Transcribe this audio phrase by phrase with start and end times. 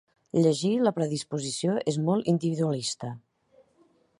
[0.43, 3.11] Llegir la predisposició és molt individualista.